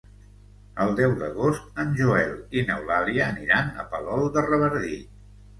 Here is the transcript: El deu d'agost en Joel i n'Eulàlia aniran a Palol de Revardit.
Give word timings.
El 0.85 0.93
deu 0.99 1.13
d'agost 1.19 1.83
en 1.83 1.93
Joel 2.01 2.33
i 2.61 2.65
n'Eulàlia 2.71 3.29
aniran 3.29 3.73
a 3.85 3.89
Palol 3.93 4.27
de 4.39 4.49
Revardit. 4.51 5.17